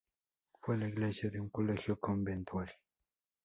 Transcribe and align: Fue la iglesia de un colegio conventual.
Fue 0.63 0.79
la 0.79 0.87
iglesia 0.87 1.29
de 1.29 1.39
un 1.39 1.49
colegio 1.51 1.99
conventual. 1.99 2.71